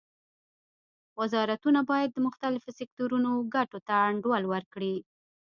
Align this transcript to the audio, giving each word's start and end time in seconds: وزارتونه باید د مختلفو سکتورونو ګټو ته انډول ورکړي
وزارتونه 1.19 1.79
باید 1.89 2.09
د 2.13 2.17
مختلفو 2.27 2.69
سکتورونو 2.79 3.31
ګټو 3.55 3.77
ته 3.87 3.93
انډول 4.09 4.43
ورکړي 4.53 4.95